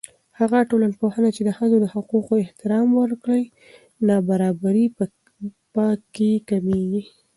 [0.39, 3.43] هغه ټولنه چې د ښځو د حقوقو احترام وکړي،
[4.07, 4.85] نابرابري
[5.75, 5.85] په
[6.15, 7.03] کې کمېږي.